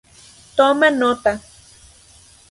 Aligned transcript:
Toma 0.57 0.89
nota. 1.01 1.31